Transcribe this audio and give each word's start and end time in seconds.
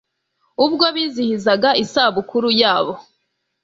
ubwo 0.65 0.85
bizihizaga 0.95 1.69
isabukuru 1.83 2.49
yabo 2.61 2.93